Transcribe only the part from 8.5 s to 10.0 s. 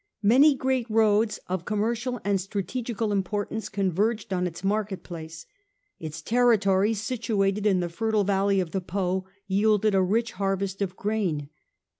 of the Po, yielded